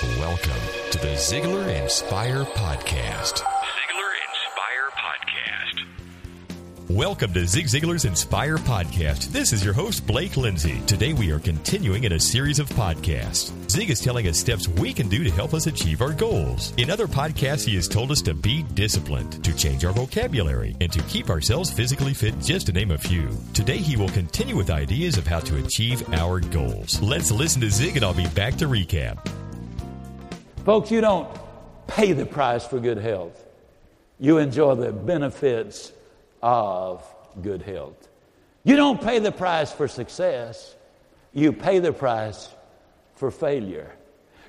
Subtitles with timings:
[0.00, 0.52] Welcome
[0.92, 3.42] to the Ziglar Inspire Podcast.
[3.42, 5.84] Ziglar Inspire Podcast.
[6.88, 9.32] Welcome to Zig Ziglar's Inspire Podcast.
[9.32, 10.80] This is your host, Blake Lindsay.
[10.86, 13.52] Today we are continuing in a series of podcasts.
[13.68, 16.72] Zig is telling us steps we can do to help us achieve our goals.
[16.76, 20.92] In other podcasts, he has told us to be disciplined, to change our vocabulary, and
[20.92, 23.28] to keep ourselves physically fit, just to name a few.
[23.52, 27.02] Today he will continue with ideas of how to achieve our goals.
[27.02, 29.28] Let's listen to Zig and I'll be back to recap.
[30.68, 31.26] Folks, you don't
[31.86, 33.42] pay the price for good health.
[34.18, 35.94] You enjoy the benefits
[36.42, 37.02] of
[37.40, 38.06] good health.
[38.64, 40.76] You don't pay the price for success.
[41.32, 42.50] You pay the price
[43.14, 43.90] for failure.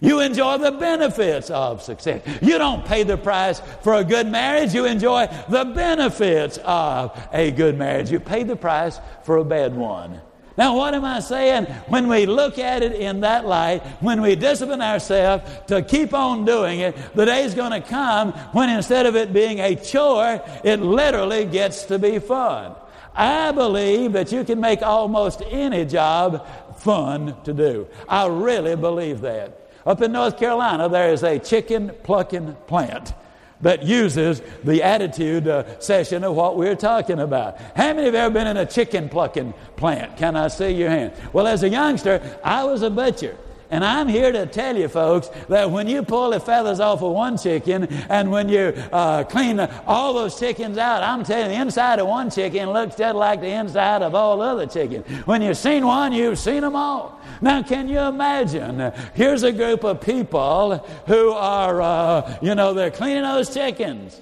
[0.01, 2.21] You enjoy the benefits of success.
[2.41, 4.73] You don't pay the price for a good marriage.
[4.73, 8.11] You enjoy the benefits of a good marriage.
[8.11, 10.19] You pay the price for a bad one.
[10.59, 11.67] Now, what am I saying?
[11.87, 16.43] When we look at it in that light, when we discipline ourselves to keep on
[16.43, 20.81] doing it, the day's going to come when instead of it being a chore, it
[20.81, 22.75] literally gets to be fun.
[23.15, 27.87] I believe that you can make almost any job fun to do.
[28.09, 29.71] I really believe that.
[29.85, 33.13] Up in North Carolina, there is a chicken plucking plant
[33.61, 37.59] that uses the attitude uh, session of what we're talking about.
[37.75, 40.17] How many have ever been in a chicken plucking plant?
[40.17, 41.13] Can I see your hand?
[41.33, 43.37] Well, as a youngster, I was a butcher.
[43.71, 47.11] And I'm here to tell you, folks, that when you pull the feathers off of
[47.11, 51.61] one chicken and when you uh, clean all those chickens out, I'm telling you, the
[51.61, 55.05] inside of one chicken looks just like the inside of all other chickens.
[55.27, 57.21] When you've seen one, you've seen them all.
[57.41, 58.91] Now, can you imagine?
[59.13, 64.19] Here's a group of people who are, uh, you know, they're cleaning those chickens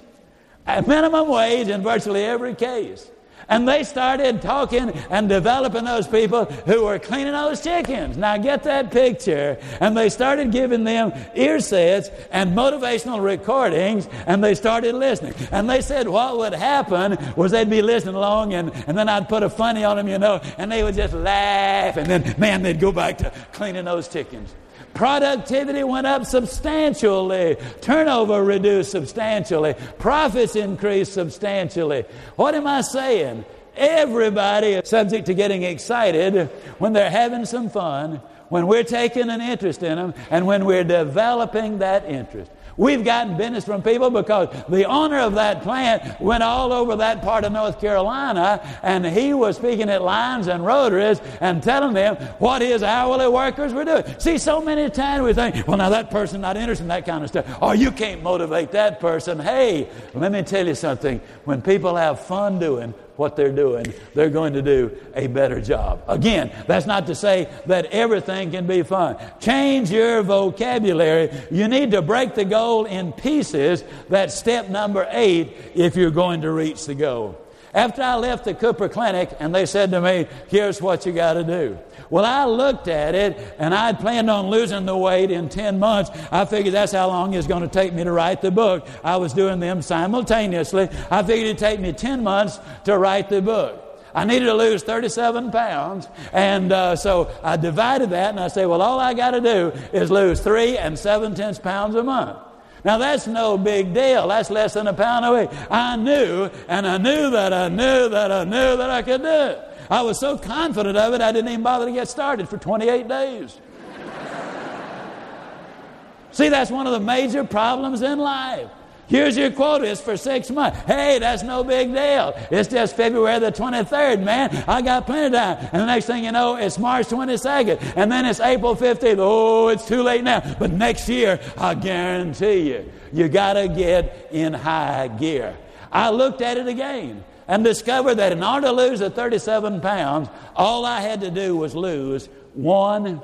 [0.66, 3.10] at minimum wage in virtually every case.
[3.48, 8.16] And they started talking and developing those people who were cleaning those chickens.
[8.16, 9.58] Now get that picture.
[9.80, 15.34] And they started giving them ear sets and motivational recordings, and they started listening.
[15.50, 19.28] And they said what would happen was they'd be listening along, and, and then I'd
[19.28, 22.62] put a funny on them, you know, and they would just laugh, and then, man,
[22.62, 24.54] they'd go back to cleaning those chickens.
[24.98, 27.56] Productivity went up substantially.
[27.80, 29.74] Turnover reduced substantially.
[29.96, 32.04] Profits increased substantially.
[32.34, 33.44] What am I saying?
[33.76, 36.48] Everybody is subject to getting excited
[36.78, 40.82] when they're having some fun, when we're taking an interest in them, and when we're
[40.82, 42.50] developing that interest.
[42.78, 47.22] We've gotten business from people because the owner of that plant went all over that
[47.22, 52.14] part of North Carolina and he was speaking at Lions and rotaries and telling them
[52.38, 54.04] what his hourly workers were doing.
[54.18, 57.24] See, so many times we think, well, now that person's not interested in that kind
[57.24, 57.58] of stuff.
[57.60, 59.40] Or you can't motivate that person.
[59.40, 61.20] Hey, let me tell you something.
[61.44, 66.02] When people have fun doing what they're doing, they're going to do a better job.
[66.06, 69.16] Again, that's not to say that everything can be fun.
[69.40, 71.30] Change your vocabulary.
[71.50, 73.82] You need to break the goal in pieces.
[74.08, 77.36] That's step number eight if you're going to reach the goal.
[77.74, 81.34] After I left the Cooper Clinic and they said to me, here's what you got
[81.34, 81.78] to do.
[82.10, 86.10] Well, I looked at it and I'd planned on losing the weight in 10 months.
[86.32, 88.86] I figured that's how long it's going to take me to write the book.
[89.04, 90.88] I was doing them simultaneously.
[91.10, 93.84] I figured it'd take me 10 months to write the book.
[94.14, 96.08] I needed to lose 37 pounds.
[96.32, 99.72] And uh, so I divided that and I said, well, all I got to do
[99.92, 102.38] is lose three and seven tenths pounds a month.
[102.84, 104.28] Now that's no big deal.
[104.28, 105.50] That's less than a pound a week.
[105.70, 109.28] I knew, and I knew that I knew that I knew that I could do
[109.28, 109.60] it.
[109.90, 113.08] I was so confident of it, I didn't even bother to get started for 28
[113.08, 113.58] days.
[116.30, 118.70] See, that's one of the major problems in life.
[119.08, 119.86] Here's your quota.
[119.86, 120.80] It's for six months.
[120.80, 122.34] Hey, that's no big deal.
[122.50, 124.64] It's just February the 23rd, man.
[124.68, 125.68] I got plenty of time.
[125.72, 127.94] And the next thing you know, it's March 22nd.
[127.96, 129.16] And then it's April 15th.
[129.18, 130.40] Oh, it's too late now.
[130.58, 135.56] But next year, I guarantee you, you got to get in high gear.
[135.90, 140.28] I looked at it again and discovered that in order to lose the 37 pounds,
[140.54, 143.22] all I had to do was lose one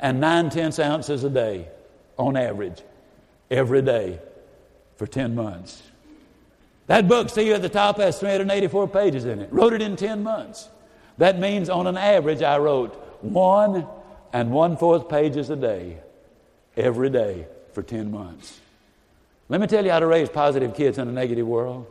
[0.00, 1.68] and nine tenths ounces a day
[2.18, 2.82] on average
[3.50, 4.20] every day
[4.96, 5.82] for 10 months.
[6.86, 9.52] That book, see you at the top, has 384 pages in it.
[9.52, 10.68] Wrote it in 10 months.
[11.18, 13.86] That means on an average, I wrote one
[14.32, 15.98] and one fourth pages a day
[16.76, 18.60] every day for 10 months.
[19.48, 21.86] Let me tell you how to raise positive kids in a negative world.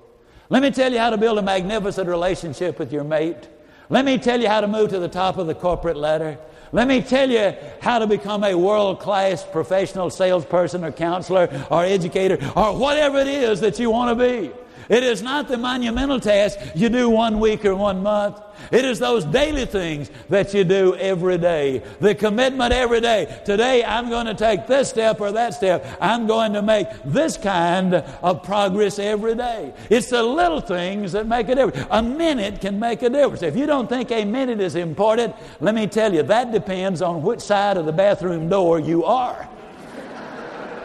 [0.50, 3.48] Let me tell you how to build a magnificent relationship with your mate.
[3.90, 6.38] Let me tell you how to move to the top of the corporate ladder.
[6.72, 11.86] Let me tell you how to become a world class professional salesperson or counselor or
[11.86, 14.52] educator or whatever it is that you want to be.
[14.90, 18.42] It is not the monumental task you do one week or one month.
[18.72, 21.82] It is those daily things that you do every day.
[22.00, 23.42] The commitment every day.
[23.46, 25.86] Today I'm going to take this step or that step.
[26.00, 29.74] I'm going to make this kind of progress every day.
[29.90, 31.88] It's the little things that make a difference.
[31.92, 33.42] A minute can make a difference.
[33.42, 37.22] If you don't think a minute is important, let me tell you, that depends on
[37.22, 39.44] which side of the bathroom door you are.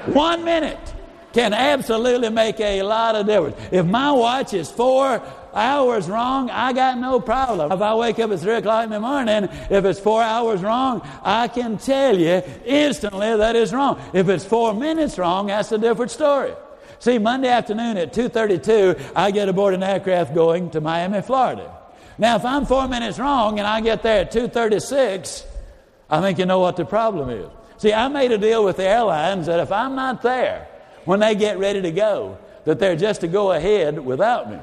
[0.06, 0.94] One minute
[1.32, 3.56] can absolutely make a lot of difference.
[3.70, 5.22] If my watch is four
[5.54, 7.72] hours wrong, I got no problem.
[7.72, 11.06] If I wake up at 3 o'clock in the morning, if it's four hours wrong,
[11.22, 14.00] I can tell you instantly that is wrong.
[14.12, 16.52] If it's four minutes wrong, that's a different story.
[17.00, 21.74] See, Monday afternoon at 2.32, I get aboard an aircraft going to Miami, Florida.
[22.16, 25.44] Now, if I'm four minutes wrong and I get there at 2.36,
[26.10, 27.48] I think you know what the problem is.
[27.76, 30.66] See, I made a deal with the airlines that if I'm not there
[31.08, 34.58] when they get ready to go, that they're just to go ahead without me.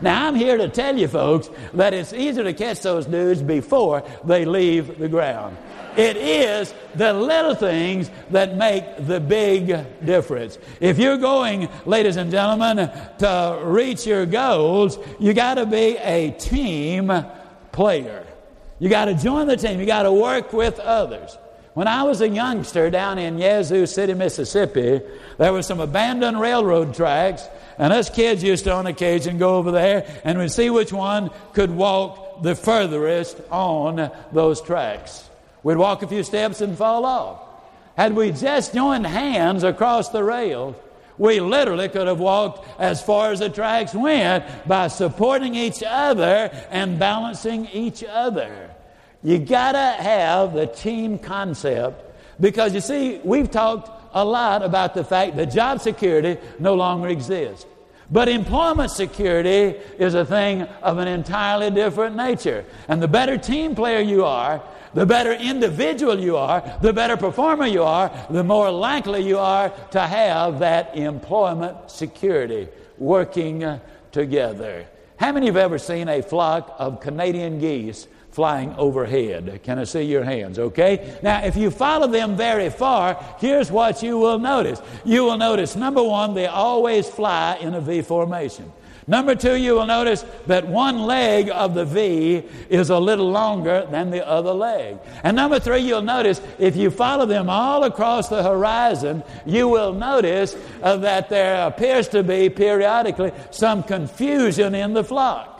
[0.00, 4.02] Now, I'm here to tell you folks that it's easier to catch those dudes before
[4.24, 5.58] they leave the ground.
[5.94, 10.56] It is the little things that make the big difference.
[10.80, 16.30] If you're going, ladies and gentlemen, to reach your goals, you got to be a
[16.30, 17.12] team
[17.72, 18.26] player.
[18.78, 19.80] You got to join the team.
[19.80, 21.36] You got to work with others.
[21.74, 25.00] When I was a youngster down in Yazoo City, Mississippi,
[25.38, 27.48] there were some abandoned railroad tracks,
[27.78, 31.30] and us kids used to on occasion go over there and we'd see which one
[31.52, 35.28] could walk the furthest on those tracks.
[35.64, 37.40] We'd walk a few steps and fall off.
[37.96, 40.76] Had we just joined hands across the rails,
[41.18, 46.50] we literally could have walked as far as the tracks went by supporting each other
[46.70, 48.70] and balancing each other.
[49.24, 52.02] You gotta have the team concept
[52.38, 57.08] because you see, we've talked a lot about the fact that job security no longer
[57.08, 57.66] exists.
[58.10, 62.66] But employment security is a thing of an entirely different nature.
[62.86, 64.62] And the better team player you are,
[64.92, 69.70] the better individual you are, the better performer you are, the more likely you are
[69.92, 72.68] to have that employment security
[72.98, 73.80] working
[74.12, 74.86] together.
[75.16, 79.60] How many of you have ever seen a flock of Canadian geese flying overhead.
[79.62, 80.58] Can I see your hands?
[80.58, 81.16] Okay?
[81.22, 84.82] Now, if you follow them very far, here's what you will notice.
[85.04, 88.72] You will notice, number one, they always fly in a V formation.
[89.06, 93.86] Number two, you will notice that one leg of the V is a little longer
[93.88, 94.98] than the other leg.
[95.22, 99.92] And number three, you'll notice if you follow them all across the horizon, you will
[99.92, 105.53] notice uh, that there appears to be periodically some confusion in the flock.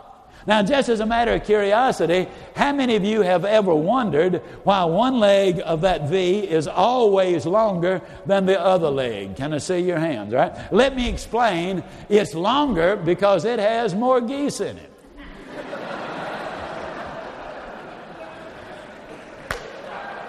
[0.47, 4.85] Now, just as a matter of curiosity, how many of you have ever wondered why
[4.85, 9.37] one leg of that V is always longer than the other leg?
[9.37, 10.53] Can I see your hands, right?
[10.71, 11.83] Let me explain.
[12.11, 14.91] It's longer because it has more geese in it.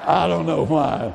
[0.08, 1.14] I don't know why.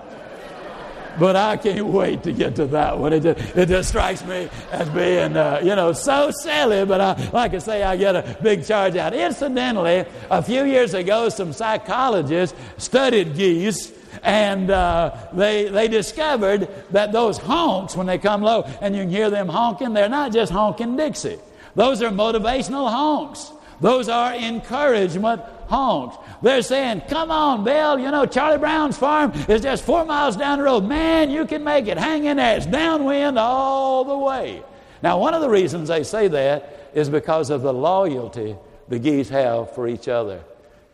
[1.18, 3.12] But I can't wait to get to that one.
[3.12, 7.30] It just, it just strikes me as being, uh, you know, so silly, but I,
[7.32, 9.14] like I say, I get a big charge out.
[9.14, 13.92] Incidentally, a few years ago, some psychologists studied geese
[14.22, 19.10] and uh, they, they discovered that those honks, when they come low and you can
[19.10, 21.38] hear them honking, they're not just honking Dixie.
[21.74, 23.52] Those are motivational honks.
[23.80, 26.16] Those are encouragement honks.
[26.42, 30.58] They're saying, Come on, Bill, you know, Charlie Brown's farm is just four miles down
[30.58, 30.84] the road.
[30.84, 31.98] Man, you can make it.
[31.98, 32.56] Hang in there.
[32.56, 34.62] It's downwind all the way.
[35.02, 38.56] Now, one of the reasons they say that is because of the loyalty
[38.88, 40.42] the geese have for each other.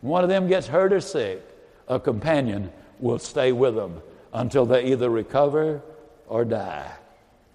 [0.01, 1.41] When one of them gets hurt or sick,
[1.87, 4.01] a companion will stay with them
[4.33, 5.81] until they either recover
[6.27, 6.91] or die.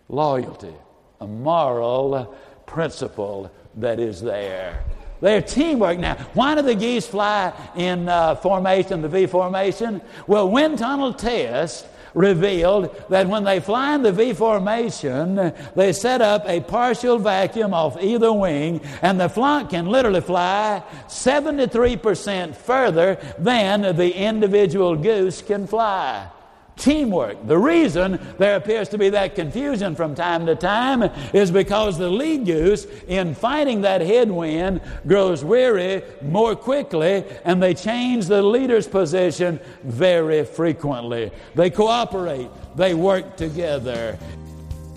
[0.08, 0.74] Loyalty,
[1.20, 2.34] a moral
[2.66, 4.84] principle that is there.
[5.22, 6.16] They're teamwork now.
[6.34, 10.02] Why do the geese fly in uh, formation, the V formation?
[10.26, 16.20] Well, wind tunnel tests revealed that when they fly in the V formation, they set
[16.20, 23.16] up a partial vacuum off either wing, and the flock can literally fly 73% further
[23.38, 26.28] than the individual goose can fly
[26.76, 27.46] teamwork.
[27.46, 31.02] The reason there appears to be that confusion from time to time
[31.32, 37.74] is because the lead goose, in fighting that headwind, grows weary more quickly and they
[37.74, 41.30] change the leader's position very frequently.
[41.54, 44.18] They cooperate, they work together.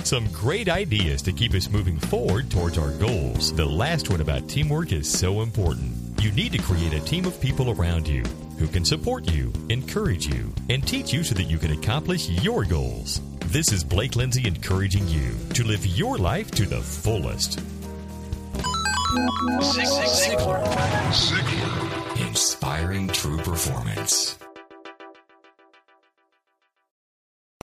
[0.04, 3.52] Some great ideas to keep us moving forward towards our goals.
[3.54, 6.05] The last one about teamwork is so important.
[6.26, 8.24] You need to create a team of people around you
[8.58, 12.66] who can support you, encourage you, and teach you so that you can accomplish your
[12.66, 13.22] goals.
[13.42, 17.60] This is Blake Lindsay encouraging you to live your life to the fullest.
[19.62, 20.66] Ziglar.
[22.28, 24.40] Inspiring true performance.